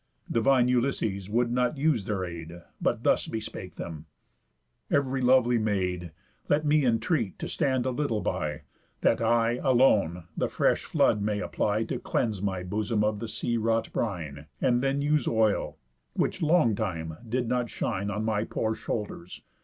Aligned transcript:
Divine 0.31 0.67
Ulysses 0.67 1.29
would 1.29 1.51
not 1.51 1.77
use 1.77 2.07
their 2.07 2.25
aid; 2.25 2.63
But 2.81 3.03
thus 3.03 3.27
bespake 3.27 3.75
them: 3.75 4.07
"Ev'ry 4.89 5.21
lovely 5.21 5.59
maid, 5.59 6.11
Let 6.49 6.65
me 6.65 6.83
entreat 6.83 7.37
to 7.37 7.47
stand 7.47 7.85
a 7.85 7.91
little 7.91 8.19
by, 8.21 8.63
That 9.01 9.21
I, 9.21 9.57
alone, 9.57 10.23
the 10.35 10.49
fresh 10.49 10.85
flood 10.85 11.21
may 11.21 11.39
apply 11.39 11.83
To 11.83 11.99
cleanse 11.99 12.41
my 12.41 12.63
bosom 12.63 13.03
of 13.03 13.19
the 13.19 13.27
sea 13.27 13.57
wrought 13.57 13.93
brine, 13.93 14.47
And 14.59 14.81
then 14.81 15.03
use 15.03 15.27
oil, 15.27 15.77
which 16.13 16.41
long 16.41 16.73
time 16.73 17.17
did 17.29 17.47
not 17.47 17.69
shine 17.69 18.09
On 18.09 18.25
my 18.25 18.43
poor 18.43 18.73
shoulders. 18.73 19.43